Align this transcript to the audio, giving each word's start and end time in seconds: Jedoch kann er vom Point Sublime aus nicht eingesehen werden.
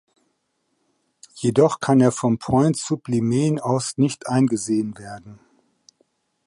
Jedoch 1.35 1.79
kann 1.79 2.01
er 2.01 2.11
vom 2.11 2.39
Point 2.39 2.75
Sublime 2.75 3.63
aus 3.63 3.99
nicht 3.99 4.27
eingesehen 4.27 4.97
werden. 4.97 5.37